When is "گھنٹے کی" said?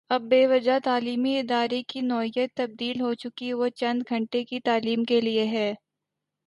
4.09-4.59